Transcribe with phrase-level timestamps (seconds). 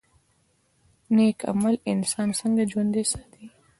[1.15, 3.45] نیک عمل انسان څنګه ژوندی ساتي؟